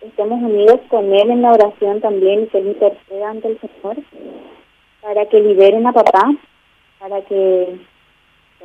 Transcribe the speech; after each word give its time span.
estemos 0.00 0.42
unidos 0.42 0.80
con 0.88 1.12
Él 1.12 1.30
en 1.30 1.42
la 1.42 1.52
oración 1.52 2.00
también 2.00 2.42
y 2.42 2.46
que 2.46 2.58
Él 2.58 2.68
interceda 2.68 3.30
ante 3.30 3.48
el 3.48 3.60
Señor 3.60 3.96
para 5.02 5.26
que 5.26 5.40
liberen 5.40 5.86
a 5.86 5.92
papá, 5.92 6.30
para 6.98 7.22
que 7.22 7.78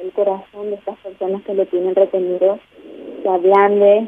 el 0.01 0.11
corazón 0.11 0.69
de 0.69 0.75
estas 0.75 0.97
personas 0.99 1.41
que 1.43 1.53
lo 1.53 1.65
tienen 1.65 1.95
retenido 1.95 2.59
se 3.21 3.29
ablande, 3.29 4.07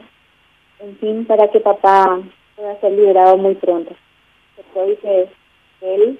en 0.79 0.97
fin, 0.99 1.25
para 1.25 1.49
que 1.49 1.59
papá 1.59 2.19
pueda 2.55 2.79
ser 2.79 2.91
liberado 2.91 3.37
muy 3.37 3.55
pronto. 3.55 3.95
Porque 4.73 4.97
que 5.01 5.29
él, 5.81 6.19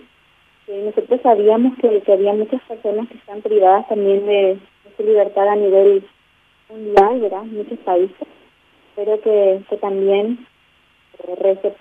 que 0.65 0.83
nosotros 0.83 1.19
sabíamos 1.21 1.77
que, 1.79 2.01
había 2.11 2.33
muchas 2.33 2.61
personas 2.63 3.07
que 3.09 3.17
están 3.17 3.41
privadas 3.41 3.87
también 3.87 4.25
de, 4.25 4.59
su 4.95 5.03
libertad 5.03 5.47
a 5.47 5.55
nivel 5.55 6.03
mundial, 6.69 7.19
¿verdad? 7.19 7.43
Muchos 7.43 7.77
países, 7.79 8.27
pero 8.95 9.21
que, 9.21 9.61
que 9.69 9.77
también 9.77 10.47
rece 11.35 11.75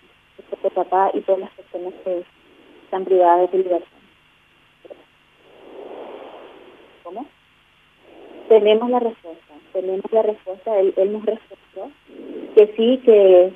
papá 0.75 1.11
y 1.14 1.21
todas 1.21 1.40
las 1.40 1.50
personas 1.50 1.95
que 2.04 2.25
están 2.85 3.04
privadas 3.04 3.50
de 3.50 3.59
libertad. 3.59 3.89
¿Cómo? 7.03 7.26
Tenemos 8.49 8.90
la 8.90 9.00
respuesta, 9.00 9.54
tenemos 9.72 10.12
la 10.12 10.22
respuesta, 10.22 10.79
él, 10.79 10.95
él 10.96 11.12
nos 11.12 11.25
respondió 11.25 11.90
que 12.54 12.67
sí, 12.76 13.00
que, 13.04 13.53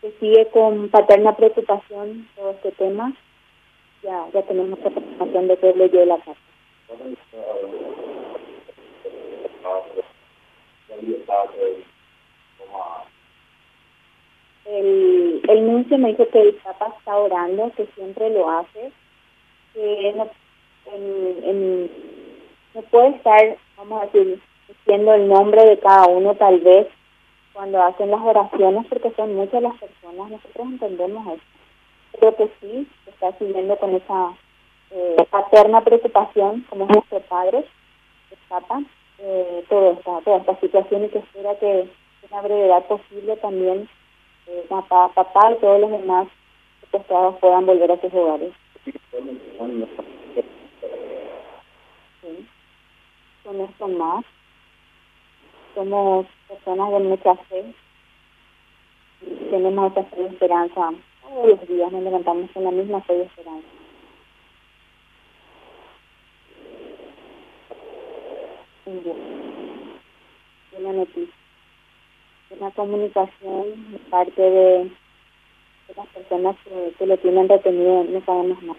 que 0.00 0.12
sigue 0.18 0.46
con 0.48 0.88
paterna 0.88 1.36
preocupación 1.36 2.28
todo 2.36 2.50
este 2.50 2.72
tema. 2.72 3.12
Ya, 4.02 4.26
ya 4.32 4.42
tenemos 4.42 4.78
la 4.78 4.90
preocupación 4.90 5.48
de 5.48 5.56
que 5.58 5.74
leyó 5.74 6.04
la 6.06 6.16
carta. 6.16 6.40
El, 14.70 15.42
el 15.48 15.62
me 15.98 16.08
dijo 16.10 16.28
que 16.28 16.40
el 16.40 16.54
Papa 16.54 16.94
está 16.96 17.16
orando, 17.16 17.72
que 17.76 17.86
siempre 17.96 18.30
lo 18.30 18.48
hace, 18.48 18.92
que 19.74 20.14
no, 20.16 20.28
en, 20.94 21.44
en, 21.44 21.90
puede 22.90 23.08
estar, 23.16 23.56
vamos 23.76 24.02
a 24.02 24.06
decir, 24.06 24.40
diciendo 24.68 25.12
el 25.14 25.28
nombre 25.28 25.64
de 25.64 25.78
cada 25.80 26.06
uno 26.06 26.36
tal 26.36 26.60
vez, 26.60 26.86
cuando 27.52 27.82
hacen 27.82 28.10
las 28.10 28.20
oraciones, 28.20 28.86
porque 28.88 29.10
son 29.16 29.34
muchas 29.34 29.60
las 29.60 29.76
personas, 29.76 30.30
nosotros 30.30 30.66
entendemos 30.66 31.26
eso. 31.26 31.42
Creo 32.18 32.36
que 32.36 32.50
sí, 32.60 32.86
está 33.06 33.36
siguiendo 33.38 33.76
con 33.76 33.96
esa 33.96 34.34
eh, 34.92 35.16
paterna 35.30 35.80
preocupación, 35.80 36.64
como 36.70 36.84
es 36.84 36.90
nuestro 36.90 37.20
padre, 37.22 37.64
Papa, 38.48 38.82
eh, 39.18 39.64
toda, 39.68 39.92
esta, 39.92 40.20
toda 40.22 40.38
esta 40.38 40.58
situación 40.58 41.04
y 41.04 41.08
que 41.08 41.18
espera 41.18 41.56
que 41.60 41.80
en 41.82 41.90
la 42.30 42.42
brevedad 42.42 42.84
posible 42.86 43.36
también 43.36 43.88
eh, 44.50 44.66
papá, 44.68 45.08
papá 45.14 45.52
y 45.52 45.56
todos 45.60 45.80
los 45.80 45.90
demás 45.92 46.26
secuestrados 46.80 47.36
puedan 47.38 47.66
volver 47.66 47.92
a 47.92 48.00
sus 48.00 48.12
hogares. 48.12 48.52
Sí, 52.20 52.46
con 53.44 53.60
esto 53.60 53.88
más 53.88 54.24
somos 55.74 56.26
personas 56.48 56.90
de 56.90 56.98
mucha 57.00 57.34
fe. 57.36 57.74
Tenemos 59.50 59.92
esa 59.92 60.04
fe 60.04 60.22
y 60.22 60.26
esperanza. 60.26 60.90
Todos 61.22 61.48
los 61.48 61.68
días 61.68 61.92
nos 61.92 62.02
levantamos 62.02 62.50
con 62.50 62.64
la 62.64 62.70
misma 62.70 63.00
fe 63.02 63.18
y 63.18 63.20
esperanza. 63.20 63.68
Una 70.78 70.92
noticia. 70.92 71.34
Una 72.60 72.70
comunicación 72.72 73.92
de 73.92 73.98
parte 74.10 74.40
de, 74.42 74.90
las 75.96 76.06
personas 76.08 76.56
que, 76.62 76.92
que 76.98 77.06
lo 77.06 77.16
tienen 77.16 77.48
retenido, 77.48 78.04
no 78.04 78.24
sabemos 78.24 78.62
más 78.62 78.76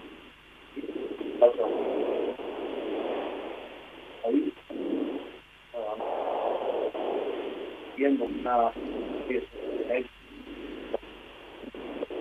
viendo 8.01 8.25
una 8.25 8.71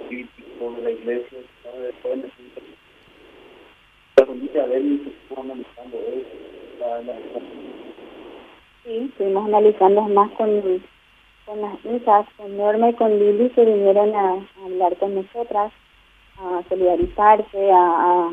crítico 0.08 0.72
de 0.76 0.82
la 0.82 0.90
iglesia, 0.90 1.38
después 1.80 2.18
la 4.16 4.26
familia 4.26 4.66
de 4.66 4.76
él 4.76 5.14
estuvo 5.22 5.40
analizando 5.40 5.98
eso. 5.98 6.40
Sí, 8.84 9.08
estuvimos 9.10 9.46
analizando 9.46 10.02
más 10.02 10.30
con, 10.32 10.82
con 11.50 11.62
las 11.62 11.84
hijas, 11.84 12.26
con 12.36 12.56
Norma 12.56 12.90
y 12.90 12.94
con 12.94 13.18
Lili, 13.18 13.50
que 13.50 13.64
vinieron 13.64 14.14
a, 14.14 14.46
hablar 14.64 14.96
con 14.98 15.16
nosotras, 15.16 15.72
a 16.38 16.62
solidarizarse, 16.68 17.70
a, 17.72 18.30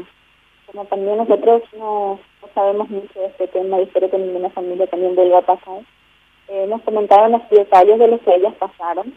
como 0.67 0.85
también 0.85 1.17
nosotros 1.17 1.63
no, 1.79 2.19
no 2.43 2.47
sabemos 2.53 2.87
mucho 2.91 3.19
de 3.19 3.25
este 3.25 3.47
tema 3.47 3.79
y 3.79 3.83
espero 3.83 4.11
que 4.11 4.19
ninguna 4.19 4.51
familia 4.51 4.85
también 4.85 5.15
vuelva 5.15 5.39
a 5.39 5.41
pasar 5.41 5.81
eh, 6.47 6.65
nos 6.67 6.81
comentaron 6.83 7.33
los 7.33 7.49
detalles 7.49 7.99
de 7.99 8.07
lo 8.07 8.19
que 8.19 8.35
ellas 8.35 8.53
pasaron. 8.55 9.13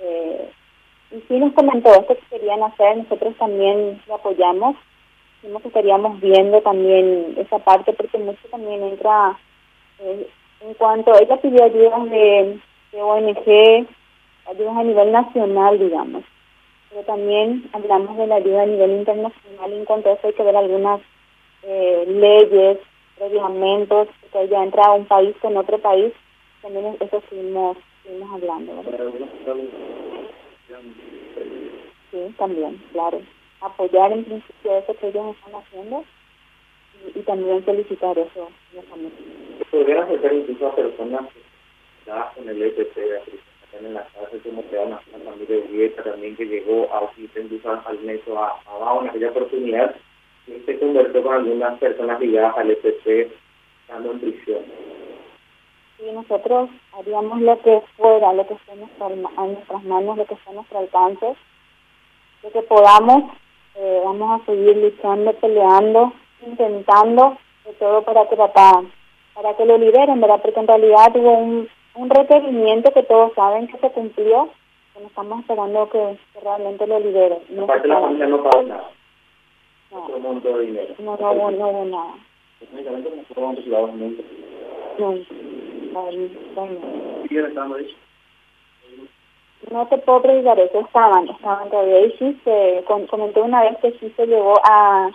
Eh, 0.00 0.50
y 1.12 1.20
sí 1.28 1.38
nos 1.38 1.52
comentó 1.52 1.90
esto 1.94 2.16
que 2.16 2.38
querían 2.38 2.62
hacer, 2.62 2.96
nosotros 2.96 3.36
también 3.36 4.02
lo 4.08 4.14
apoyamos. 4.14 4.76
Dijimos 5.42 5.62
que 5.62 5.68
estaríamos 5.68 6.20
viendo 6.20 6.60
también 6.62 7.34
esa 7.36 7.58
parte 7.58 7.92
porque 7.92 8.18
mucho 8.18 8.48
también 8.50 8.82
entra 8.82 9.38
eh, 10.00 10.26
en 10.62 10.74
cuanto 10.74 11.12
ella 11.20 11.36
pidió 11.36 11.64
ayudas 11.64 12.10
de, 12.10 12.58
ONG, 13.00 13.86
ayudas 14.46 14.76
a 14.76 14.82
nivel 14.82 15.12
nacional, 15.12 15.78
digamos. 15.78 16.24
Pero 16.90 17.02
también 17.04 17.70
hablamos 17.72 18.16
de 18.18 18.26
la 18.26 18.36
ayuda 18.36 18.62
a 18.62 18.66
nivel 18.66 18.90
internacional 18.90 19.72
y 19.72 19.76
en 19.76 19.84
cuanto 19.84 20.10
a 20.10 20.12
eso 20.12 20.26
hay 20.26 20.34
que 20.34 20.42
ver 20.42 20.56
algunas 20.56 21.00
eh, 21.62 22.04
leyes, 22.06 22.78
reglamentos, 23.18 24.08
que 24.32 24.42
ella 24.42 24.62
entra 24.62 24.92
un 24.92 25.06
país 25.06 25.34
con 25.40 25.56
otro 25.56 25.78
país 25.78 26.12
también 26.62 26.96
eso 27.00 27.16
estuvimos, 27.18 27.76
estuvimos 27.98 28.30
hablando. 28.32 28.72
Sí, 32.10 32.34
también, 32.38 32.80
claro. 32.92 33.20
Apoyar 33.60 34.12
en 34.12 34.24
principio 34.24 34.78
eso 34.78 34.94
que 34.94 35.08
ellos 35.08 35.36
están 35.36 35.60
haciendo 35.60 36.04
y, 37.14 37.20
también 37.20 37.64
felicitar 37.64 38.16
eso. 38.16 38.48
¿Podrían 39.70 40.04
acercar 40.04 40.32
incluso 40.32 40.68
a 40.68 40.74
personas 40.76 41.22
con 42.04 42.48
el 42.48 42.62
EPC 42.62 42.96
en 43.78 43.94
la 43.94 44.02
casa, 44.02 44.28
como 44.44 44.68
que 44.68 44.78
una, 44.78 45.00
una 45.14 45.24
familia 45.24 45.56
de 45.56 45.88
también 45.90 46.36
que 46.36 46.44
llegó 46.44 46.88
a 46.94 47.10
incluso 47.16 47.70
al 47.70 47.98
meso 48.00 48.38
a, 48.38 48.60
a 48.66 49.00
en 49.00 49.08
aquella 49.08 49.30
oportunidad 49.30 49.96
y 50.46 50.60
se 50.66 50.78
convirtió 50.78 51.22
con 51.22 51.34
algunas 51.34 51.78
personas 51.78 52.20
ligadas 52.20 52.58
al 52.58 52.70
EPC 52.70 53.32
estando 53.86 54.12
en 54.12 54.20
prisión 54.20 54.62
y 56.04 56.12
nosotros 56.12 56.68
haríamos 56.98 57.40
lo 57.40 57.60
que 57.60 57.80
fuera, 57.96 58.32
lo 58.32 58.46
que 58.46 58.54
esté 58.54 58.72
en, 58.72 58.80
nuestras 58.80 59.84
manos, 59.84 60.16
lo 60.16 60.26
que 60.26 60.34
esté 60.34 60.50
a 60.50 60.54
nuestro 60.54 60.78
alcance, 60.78 61.34
lo 62.42 62.50
que 62.50 62.62
podamos, 62.62 63.32
eh, 63.76 64.02
vamos 64.04 64.40
a 64.40 64.44
seguir 64.46 64.76
luchando, 64.76 65.32
peleando, 65.34 66.12
intentando 66.44 67.38
de 67.64 67.72
todo 67.74 68.02
para 68.02 68.28
que 68.28 68.36
para 68.36 69.56
que 69.56 69.64
lo 69.64 69.78
liberen, 69.78 70.20
¿verdad? 70.20 70.42
Porque 70.42 70.60
en 70.60 70.66
realidad 70.66 71.16
hubo 71.16 71.32
un, 71.38 71.68
un 71.94 72.10
requerimiento 72.10 72.92
que 72.92 73.02
todos 73.02 73.32
saben 73.34 73.68
que 73.68 73.78
se 73.78 73.90
cumplió, 73.90 74.48
que 74.94 75.00
nos 75.00 75.10
estamos 75.10 75.40
esperando 75.40 75.88
que, 75.90 76.18
realmente 76.42 76.86
lo 76.86 77.00
liberen. 77.00 77.38
No 77.50 77.64
Aparte 77.64 77.88
la 77.88 78.00
familia 78.00 78.26
no 78.26 78.42
pagó 78.42 78.62
nada. 78.62 78.90
No, 79.90 80.08
no, 80.08 80.18
no, 80.18 80.32
no, 80.40 81.16
no, 81.16 81.50
no 81.50 81.68
hubo 81.68 81.84
nada. 81.84 82.14
No. 84.98 85.14
No 89.70 89.86
te 89.86 89.98
puedo 89.98 90.22
precisar 90.22 90.58
eso, 90.58 90.80
estaban, 90.80 91.28
estaban 91.28 91.70
todavía. 91.70 92.06
Y 92.06 92.12
sí, 92.18 92.40
se 92.44 92.84
comentó 92.86 93.44
una 93.44 93.62
vez 93.62 93.78
que 93.78 93.92
sí 93.92 94.12
se 94.16 94.26
llegó 94.26 94.54
a, 94.64 95.10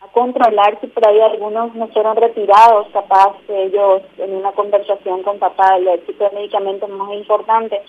a 0.00 0.08
controlar 0.08 0.78
si 0.80 0.86
por 0.88 1.06
ahí 1.06 1.20
algunos 1.20 1.74
no 1.74 1.88
fueron 1.88 2.16
retirados, 2.16 2.88
capaz 2.92 3.36
ellos 3.48 4.02
en 4.18 4.34
una 4.34 4.52
conversación 4.52 5.22
con 5.22 5.38
papá, 5.38 5.76
el 5.76 6.00
tipo 6.06 6.24
de 6.24 6.36
medicamentos 6.36 6.88
más 6.90 7.12
importante. 7.12 7.82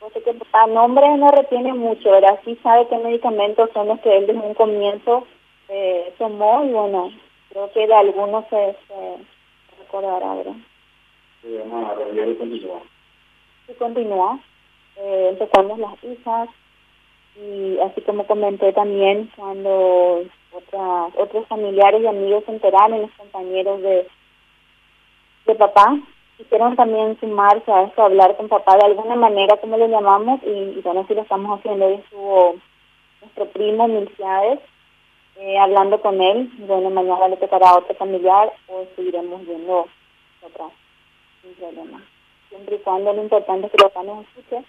Porque 0.00 0.22
que 0.22 0.34
papá 0.34 0.66
nombre 0.66 1.06
no 1.16 1.30
retiene 1.30 1.72
mucho, 1.72 2.10
¿verdad? 2.10 2.38
Sí 2.44 2.58
sabe 2.62 2.86
qué 2.88 2.98
medicamentos 2.98 3.70
son 3.72 3.88
los 3.88 4.00
que 4.00 4.16
él 4.16 4.26
desde 4.26 4.40
un 4.40 4.54
comienzo 4.54 5.26
eh, 5.68 6.12
tomó 6.18 6.64
y 6.64 6.72
bueno, 6.72 7.10
creo 7.50 7.72
que 7.72 7.86
de 7.86 7.94
algunos 7.94 8.44
se, 8.48 8.76
se 8.88 9.80
recordará, 9.80 10.34
¿verdad? 10.34 10.56
y 13.68 13.74
continúa. 13.74 14.38
Eh, 14.96 15.28
empezamos 15.30 15.78
las 15.78 16.04
hijas 16.04 16.48
y 17.36 17.78
así 17.80 18.00
como 18.02 18.26
comenté 18.26 18.72
también 18.72 19.30
cuando 19.36 20.22
otras, 20.54 21.12
otros 21.16 21.46
familiares 21.48 22.02
y 22.02 22.06
amigos 22.06 22.44
se 22.46 22.52
enteraron, 22.52 23.02
los 23.02 23.10
compañeros 23.12 23.82
de, 23.82 24.06
de 25.46 25.54
papá, 25.54 25.96
quisieron 26.36 26.76
también 26.76 27.18
sumarse 27.20 27.70
a 27.70 27.82
esto, 27.82 28.02
hablar 28.02 28.36
con 28.36 28.48
papá 28.48 28.76
de 28.76 28.86
alguna 28.86 29.16
manera, 29.16 29.56
como 29.58 29.76
le 29.76 29.88
llamamos, 29.88 30.40
y, 30.44 30.80
bueno, 30.82 31.04
sí 31.06 31.14
lo 31.14 31.22
estamos 31.22 31.58
haciendo. 31.58 31.86
Hoy 31.86 31.94
estuvo 31.94 32.56
nuestro 33.20 33.46
primo 33.46 33.88
Milciades 33.88 34.60
eh, 35.36 35.58
hablando 35.58 36.00
con 36.00 36.20
él. 36.20 36.50
Bueno, 36.58 36.90
mañana 36.90 37.28
le 37.28 37.36
tocará 37.36 37.76
otro 37.76 37.94
familiar 37.94 38.52
o 38.68 38.84
seguiremos 38.96 39.46
viendo 39.46 39.86
otra, 40.42 40.66
sin 41.42 41.54
problema. 41.54 42.02
Siempre 42.48 42.76
y 42.76 42.78
cuando 42.78 43.12
lo 43.12 43.22
importante 43.22 43.66
es 43.66 43.72
que 43.72 43.78
papá 43.78 44.02
nos 44.02 44.24
escuche, 44.26 44.64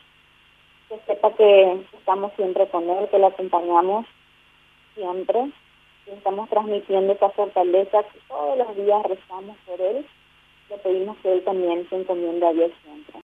que 0.89 0.99
sepa 1.05 1.31
que 1.33 1.85
estamos 1.93 2.31
siempre 2.35 2.67
con 2.67 2.89
él, 2.89 3.07
que 3.09 3.19
lo 3.19 3.27
acompañamos 3.27 4.05
siempre, 4.95 5.39
y 5.41 5.64
estamos 6.07 6.49
transmitiendo 6.49 7.13
esa 7.13 7.29
fortaleza 7.29 8.03
que 8.03 8.19
todos 8.27 8.57
los 8.57 8.75
días 8.75 9.03
rezamos 9.03 9.57
por 9.65 9.81
él 9.81 10.05
le 10.69 10.77
pedimos 10.77 11.17
que 11.17 11.31
él 11.31 11.43
también 11.43 11.87
se 11.89 11.95
encomienda 11.95 12.49
a 12.49 12.53
Dios 12.53 12.71
siempre. 12.83 13.13